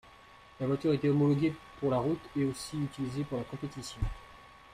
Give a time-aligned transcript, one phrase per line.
[0.59, 4.01] La voiture était homologuée pour la route et était aussi utilisée pour la compétition.